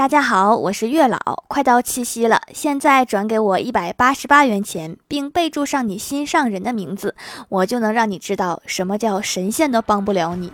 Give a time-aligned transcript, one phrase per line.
[0.00, 7.14] 大家好，我是月老，快到七夕了，现在转给我一百八十八元钱，并备注上你心上人的名字，
[7.50, 10.50] 我就能让你知道什么叫神仙都帮不了你。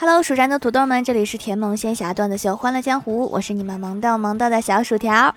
[0.00, 5.34] Hello，蜀山的土豆们，这里是甜萌仙侠段子秀《欢乐江湖》，我是你们萌到萌到的小薯条。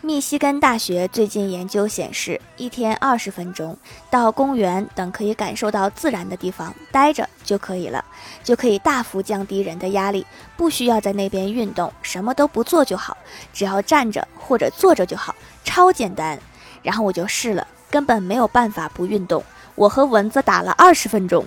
[0.00, 3.76] 密西根大学最近研究显示，一天二十分钟
[4.08, 8.02] 到公园等可以感受到自然的地方待着就可以了，
[8.42, 10.26] 就可以大幅降低人的压力，
[10.56, 13.14] 不需要在那边运动，什么都不做就好，
[13.52, 15.34] 只要站着或者坐着就好，
[15.64, 16.38] 超简单。
[16.82, 17.66] 然后我就试了。
[17.94, 19.40] 根本没有办法不运动。
[19.76, 21.44] 我和蚊子打了二十分钟。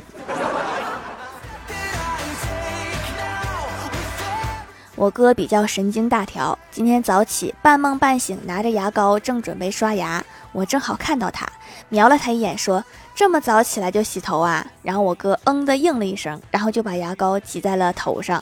[4.95, 10.23] 我哥比较神经大条，今天早起半梦半醒，拿着牙膏正准备刷牙，
[10.53, 11.45] 我正好看到他，
[11.89, 12.81] 瞄了他一眼，说
[13.13, 18.41] ：“这么早起来就洗头啊？”然后我哥嗯的应了一声，然后就把牙膏挤在了头上。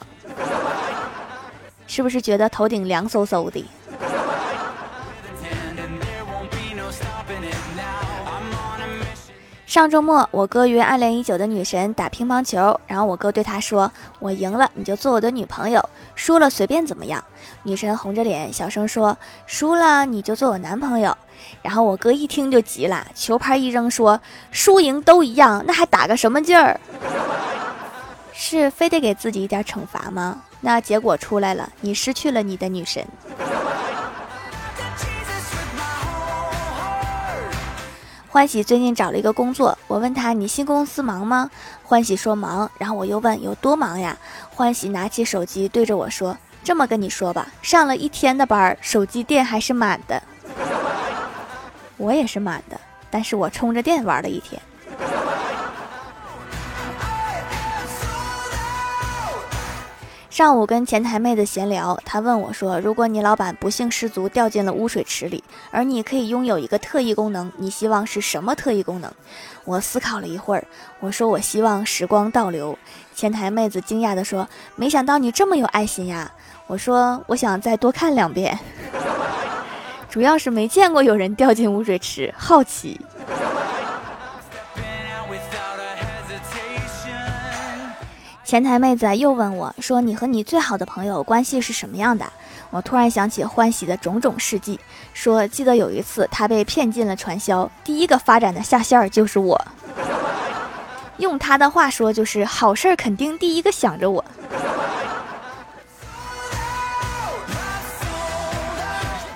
[1.88, 3.64] 是不是觉得头顶凉飕飕的？
[9.76, 17.22] 上周末，我哥约暗恋已久的女神打乒乓球，然后我哥对她说：“我赢了你就做我的女朋友，输了随便怎么样。”
[17.62, 21.14] 女神红着脸小声说：“输了你就做我男朋友。”
[21.60, 24.18] 然后我哥一听就急了，球拍一扔说
[24.50, 26.80] ：“输赢都一样，那还打个什么劲儿？
[28.32, 30.40] 是非得给自己一点惩罚吗？
[30.62, 33.06] 那结果出来了，你失去了你的女神。”
[38.36, 41.50] 欢喜最近找了一个工作，我问他：“你新公司忙吗？”
[41.82, 44.14] 欢喜说：“忙。”然后我又问：“有多忙呀？”
[44.52, 50.22] 欢喜拿起手机对着我说：“这么跟你说吧，上了一天的班，手机电还是满的。
[51.96, 54.60] 我也是满的，但是我充着电玩了一天。”
[60.36, 69.10] 上午跟前台妹子闲聊，她问我说：“如果你老板不幸失足掉进了污水池里，而你可以拥有一个特异功能，你希望是什么特异功能？”
[69.64, 70.66] 我思考了一会儿，
[71.00, 72.78] 我说：“我希望时光倒流。”
[73.16, 74.46] 前台妹子惊讶地说
[74.76, 76.30] ：“没想到你这么有爱心呀！”
[76.68, 78.58] 我说：“我想再多看两遍，
[80.10, 83.00] 主要是没见过有人掉进污水池，好奇。”
[88.46, 92.24] 前台妹子又问我说：“你和你最好的朋友关系是什么样的？”
[92.70, 94.78] 我突然想起欢喜的种种事迹，
[95.12, 99.60] 说：“记得有一次他被骗进了传销，第一个发展的下线儿就是我。
[101.16, 104.24] 用他的话说，就是好事儿肯定第一个想着我。”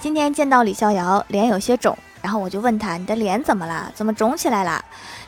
[0.00, 3.90] 今天见到李逍遥，脸有些肿，然后我就问他：“你的脸怎么了？
[3.92, 4.84] 怎么肿起来了？”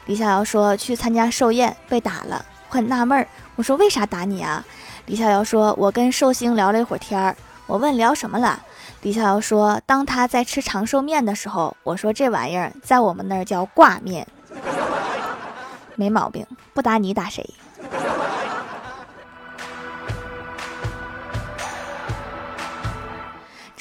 [0.07, 3.27] 李逍遥说：“去参加寿宴被打了。”我很纳闷儿。
[3.63, 4.65] 我说为啥打你啊？
[5.07, 7.37] 李逍遥说：“我跟寿星聊了一会儿天儿。”
[7.69, 8.61] 我问聊什么了？
[9.03, 14.27] 李逍遥说：“当他在吃长寿面的时候，我说这玩意儿在我们那儿叫挂面，
[15.95, 16.45] 没毛病。
[16.75, 17.49] 不打你打谁？”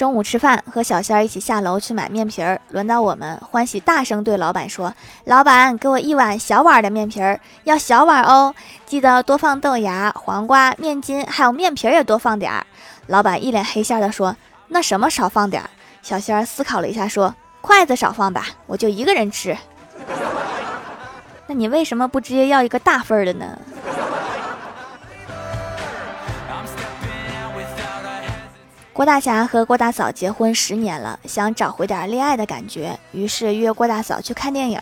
[0.02, 2.60] 中午吃饭，和小仙儿一起下楼去买面皮儿。
[2.70, 4.92] 轮到我们，欢喜大声对老板说
[5.26, 8.56] ：“老板，给我一碗小碗的面皮儿，要小碗哦，
[8.88, 12.66] 记得多放豆芽、黄瓜、面筋，还有面皮儿也多放点儿。”
[13.06, 14.36] 老板一脸黑线的说
[14.70, 15.70] ：“那什么少放点儿？”
[16.02, 19.56] 小仙儿思考了一下说：“筷子少放吧，我就一个人吃。
[21.46, 23.56] 那你为什么不直接要一个大份儿的呢？”
[28.94, 34.80] 郭大侠和郭大嫂结婚十年了，想找回点恋爱的感觉，于是约郭大嫂去看电影。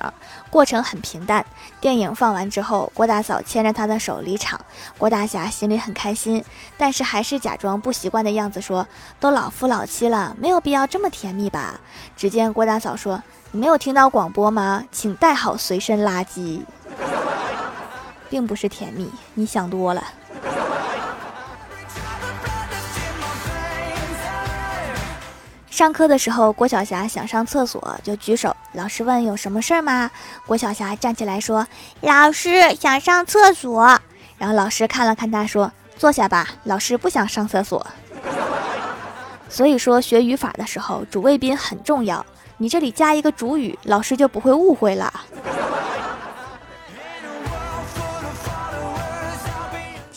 [0.50, 1.46] 过程很平淡。
[1.80, 4.60] 电影放完之后，郭大嫂牵着他的手离场，
[4.98, 6.44] 郭大侠心里很开心，
[6.76, 8.88] 但是还是假装不习惯的样子说
[9.22, 11.80] ：“都老夫老妻了，没有必要这么甜蜜吧？”
[12.18, 14.84] 只见郭大嫂说：“你没有听到广播吗？
[14.92, 16.62] 请带好随身垃圾。”
[18.28, 20.04] 并不是甜蜜，你想多了。
[25.80, 28.54] 上课的时候，郭晓霞想上厕所，就举手。
[28.74, 30.12] 老师问有什么事儿吗？
[30.46, 31.66] 郭晓霞站起来说
[32.04, 33.98] ：“老师想上厕所。”
[34.38, 37.88] 然后老师看了看他，说：“坐下吧。”老师不想上厕所。
[39.48, 42.26] 所以说学语法的时候，主谓宾很重要。
[42.58, 45.14] 你这里加一个主语，老师就不会误会了。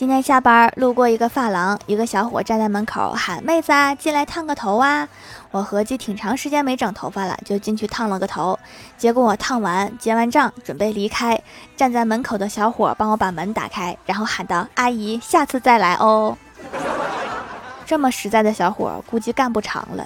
[0.03, 5.07] 今天下班路过一个发廊，一个小伙站在门口喊：“妹子啊，进来烫个头啊！”
[5.49, 8.59] 我合计挺长时间没整头发了，就进去烫了个头。
[8.97, 11.41] 结果我烫完结完账准备离开，
[11.77, 16.37] 站在门口的小伙帮我把门打开，然后喊道：“阿姨，下次再来哦。”
[17.87, 20.05] 这么实在的小伙，估计干不长了。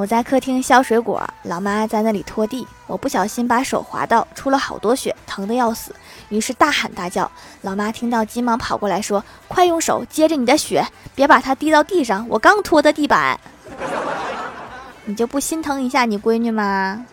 [0.00, 5.94] 我在客厅削水果，老妈在那里拖地，我不小心把手划到，出了好多血，疼得要死，
[6.30, 7.30] 于是大喊大叫。
[7.60, 10.82] 老妈听到，急忙跑过来，说：“快用手接着你的血，
[11.14, 13.38] 别把它滴到地上，我刚拖的地板。
[15.04, 17.04] 你就不心疼一下你闺女吗？”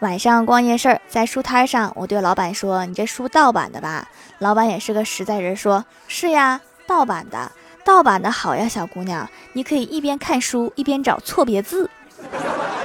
[0.00, 4.08] 晚上逛夜市，在书摊上，我对老板说：“你这书盗版的吧？”
[4.40, 7.50] 老板也是个实在人，说：“是呀。”盗版的，
[7.84, 11.90] 盗版的好呀，小姑娘，你可以一边看书一边找错别字。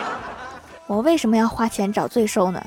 [0.88, 2.62] 我为什么要花钱找罪受呢？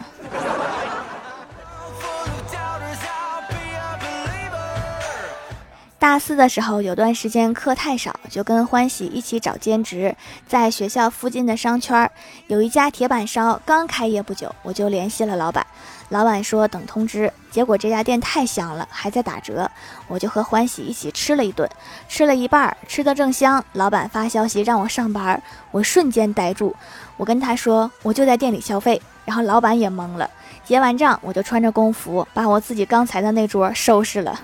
[6.05, 10.15] 大四的时候，有段时间课太少，就跟欢喜一起找兼职，
[10.47, 12.11] 在学校附近的商圈
[12.47, 15.67] 有一家铁板烧，刚开业不久，我就联系了老板。
[16.11, 19.71] 老板说等通知，结果这家店太香了，还在打折，
[20.07, 21.67] 我就和欢喜一起吃了一顿，
[22.07, 26.77] 吃了一半，吃的正香，老板发消息让我上班，我瞬间呆住，
[27.17, 30.29] 我跟他说我就在店里消费，然后老板也懵了，
[30.67, 34.39] 结完账我就穿着工服把我自己刚才的那桌收拾了。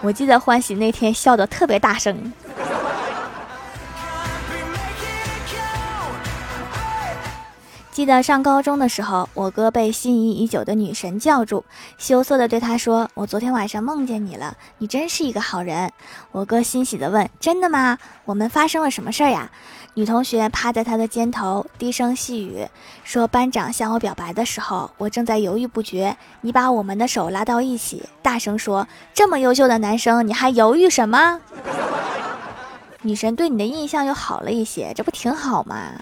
[0.00, 2.32] 我记得欢喜那天笑得特别大声。
[7.98, 11.64] 记得上高中的时候，我哥被心仪已久的女神叫住，
[11.98, 15.90] 羞涩地对他说：“我昨天晚上梦见你了，你真是一个好人。”
[16.30, 17.98] 我哥欣喜地问：“真的吗？
[18.24, 19.50] 我们发生了什么事儿呀？”
[19.94, 22.68] 女同学趴在他的肩头，低声细语
[23.02, 26.16] 说：“班长向我表白的时候，我正在犹豫不决。
[26.42, 31.40] 你把我们的手拉到一起，大声说：‘这么优秀的男生，你还犹豫什么？’
[33.02, 35.94] 女神对你的印象又好了一些，这不挺好吗？”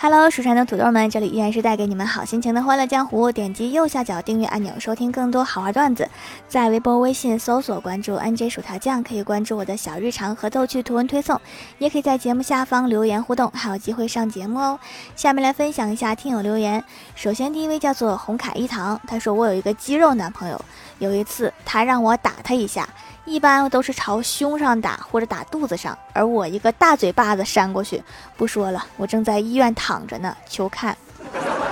[0.00, 3.32] Hello，蜀山的土豆们，这里依然是带给你们好心情的欢乐江湖。
[3.32, 6.08] 点击右下角订阅按钮，收听更多好玩段子。
[6.48, 11.40] 在微博、微信搜索关注 NJ 薯条酱，可以关注我的小日常和逗趣图文推送，
[11.78, 14.78] 也可以在节目下方留言互动，还有机会上节目哦。
[15.16, 16.84] 下面来分享一下听友留言。
[17.16, 20.64] 首先第一位叫做红卡一堂，他说我有一个肌肉男朋友，
[21.00, 22.88] 有一次他让我打他一下。
[23.28, 28.02] 一般都是朝胸上打或者打肚子上，而我一个大嘴巴子扇过去。
[28.36, 30.96] 不说了，我正在医院躺着呢，求看。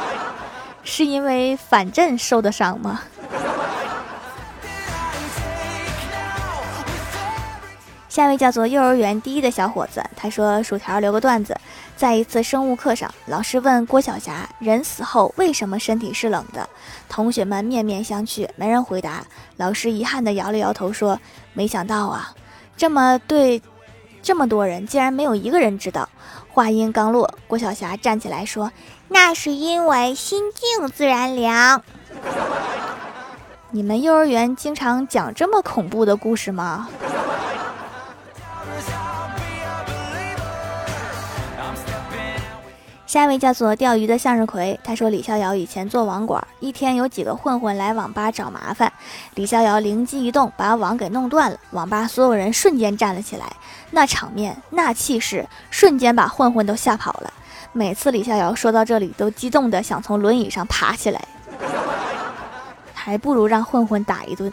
[0.84, 3.00] 是因为反震受的伤吗？
[8.16, 11.54] 下一位叫做幼儿园第一的小伙子，他说：“薯条留个段子，
[11.98, 16.66] 在一次生物课上，老师问郭晓霞，人死后为什么身体是冷的？
[17.10, 19.22] 同学们面面相觑，没人回答。
[19.58, 21.20] 老师遗憾地摇了摇头，说：
[21.52, 22.32] 没想到啊，
[22.74, 23.60] 这么对，
[24.22, 26.08] 这么多人竟然没有一个人知道。
[26.48, 28.72] 话音刚落，郭晓霞站起来说：
[29.08, 31.82] 那是因为心静自然凉。
[33.72, 36.88] 你们幼儿园经常讲这么恐怖的故事吗？”
[43.06, 48.92] 下一位叫做钓鱼的向日葵，他说李逍遥以前做网管，一天有几个混混来网吧找麻烦，
[49.36, 53.46] 李逍遥灵机一动，把网给弄断了，网吧所有人瞬间站了起来，
[53.92, 57.32] 那场面那气势，瞬间把混混都吓跑了。
[57.72, 61.24] 每次李逍遥说到这里，都激动的想从轮椅上爬起来，
[62.92, 64.52] 还不如让混混打一顿。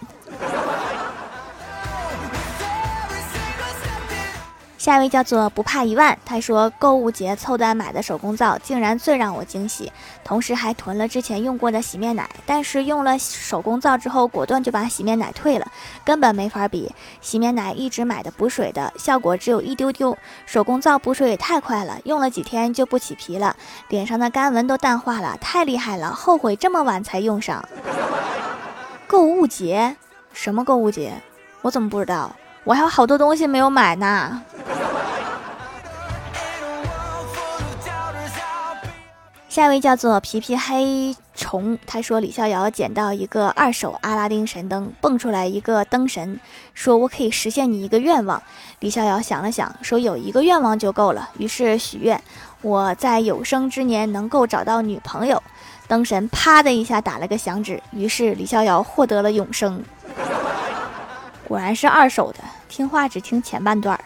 [4.83, 9.89] 下一位叫做不怕一万，他说购物节凑单买的手工皂竟然最让我惊喜，
[10.25, 15.65] 同时还囤了之前用过的洗面奶，但是用了手工皂之后，果断就把洗面奶退了，
[16.03, 16.93] 根本没法比。
[17.21, 23.55] 洗面奶一直买的补水的，效果只有一丢丢，手工皂补水也太快了，用了几天就不起皮了，
[23.87, 27.63] 脸上的干纹都淡化了，太厉害了，后悔这么晚才用上。
[29.07, 29.95] 购物节？
[30.33, 31.13] 什么购物节？
[31.61, 32.35] 我怎么不知道？
[32.63, 34.41] 我还有好多东西没有买呢。
[39.49, 46.39] 下一位叫做皮皮黑虫，他说李逍遥捡到一个二手阿拉丁神灯，蹦出来一个灯神，
[46.73, 48.41] 说我可以实现你一个愿望。
[48.79, 52.19] 李逍遥想了想，说有一个愿望就够了，于是许愿
[52.63, 55.43] 我在有生之年能够找到女朋友。
[55.87, 59.83] 灯神啪的一下打了个响指，于是李逍遥获得了永生。
[61.53, 62.39] 果然是二手的。
[62.67, 64.03] 听话只听前半段儿。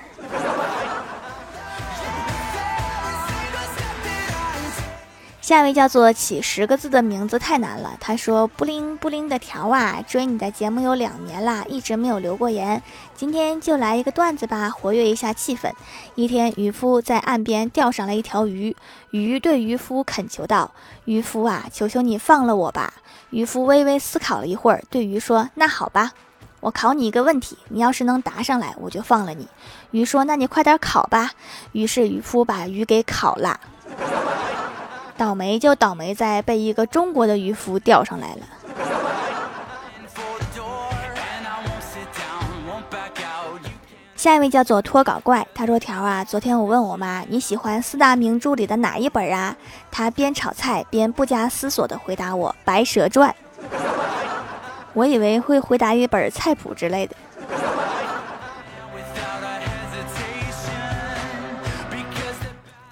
[5.40, 7.96] 下一位叫做起十个字的名字太难了。
[8.02, 12.84] 他说：“布灵布灵的条啊，追你的节目有两年啦，一直没有留过言。
[13.16, 15.72] 今天就来一个段子吧，活跃一下气氛。
[16.16, 18.76] 一天，渔夫在岸边钓上了一条鱼，
[19.12, 20.72] 鱼对渔夫恳求道
[21.06, 22.96] ：‘渔夫啊，求求你放了我吧。’
[23.32, 26.12] 渔夫微微思考了一会儿，对鱼说：‘那好吧，
[26.60, 29.48] 我考你一个问题，你要是能答上来，我就放了你。’
[29.92, 31.32] 鱼说：‘那你快点考吧。’
[31.72, 33.60] 于是渔夫把鱼给烤了。”
[35.18, 38.42] 倒霉就倒霉在被一个中国的渔夫钓上来了。
[44.16, 49.56] 下一位叫做脱稿怪，他说：“条啊，昨天我问我妈你喜欢四大名著里的哪一本啊？
[49.92, 53.30] 她边炒菜边不加思索的回答我《白蛇传》。
[54.98, 57.16] 我以为会回答一本菜谱之类的。”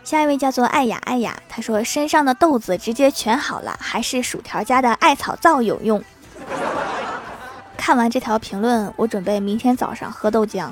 [0.03, 6.03] 下一位叫做艾雅艾雅，她说身上的豆子直接全好了，还是薯条家的艾草皂有用。
[7.75, 10.69] 看完这条评论，我准备明天早上喝豆浆。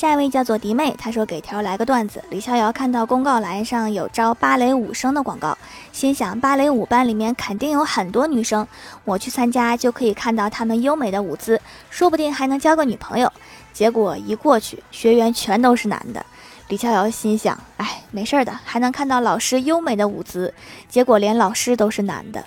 [0.00, 2.24] 下一位叫做迪妹，她说给条来个段子。
[2.30, 5.58] 李逍遥看到公告栏上有招芭蕾舞生的广告，
[5.92, 8.66] 心想芭蕾舞班里面肯定有很多女生，
[9.04, 13.30] 我去参加就可以看到她们优美的舞姿，说不定还能交个女朋友。
[13.74, 16.24] 结果一过去，学员全都是男的。
[16.68, 20.54] 李逍遥心想，哎，没事的，还能看到老师优美的舞姿。
[20.88, 22.42] 结果连老师都是男的。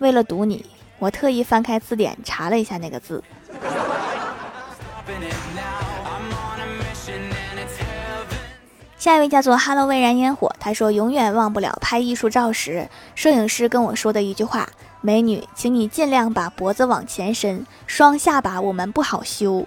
[0.00, 0.66] 为了堵你，
[0.98, 3.24] 我特意翻开字典查了一下那个字。
[9.02, 14.68] 下一位叫做 “Hello 未燃烟火”，他说永远忘不了拍艺术照时，摄影师跟我说的一句话
[15.02, 19.66] ：“美女，请你尽量把脖子往前伸，双下巴我们不好修。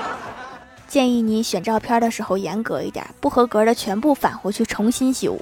[0.88, 5.38] 建议你选照片的时候严格一点，不合格的全部返回去重新修。”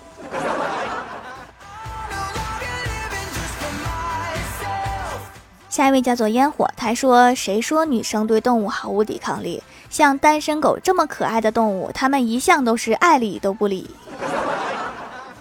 [5.70, 9.62] 下一位叫做烟火，他说：“谁说女生对动物毫无抵抗力？
[9.96, 13.88] 像单身狗这么可爱的动物，它们一向都是爱理都不理。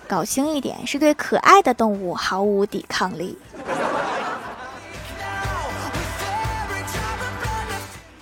[0.07, 3.37] 搞清一点，是对可爱的动物毫无抵抗力。”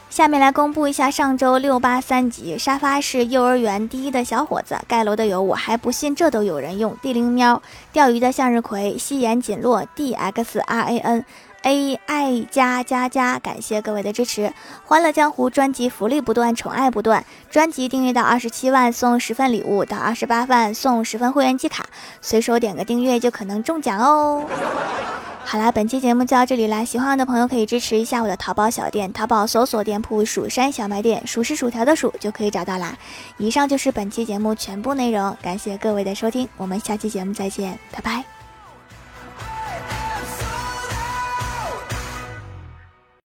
[0.09, 6.97] 下面来公布一下上周六八三级沙发是幼儿园第一的小伙子，盖楼的有我还不信这都有人用。
[6.99, 7.61] 地灵喵，
[7.91, 11.25] 钓鱼的向日葵，夕颜锦落，D X R A N。
[11.63, 14.53] A I 加加加，感谢各位的支持！
[14.85, 17.25] 欢乐江湖专辑福利不断，宠爱不断。
[17.49, 21.85] 专辑订阅到二十七万送十份礼物，到二十八万送十份会员季卡，
[22.21, 24.45] 随手点个订阅就可能中奖哦！
[25.45, 32.97] 好啦，本期节目就到这里啦，喜欢我的朋友可以支持一下我的淘宝小店，淘宝搜索店铺“蜀山小卖店”，数是薯条的数就可以找到啦。
[33.37, 38.42] 以上就是本期节目全部内容，感谢各位的收听，我们下期节目再见，拜拜。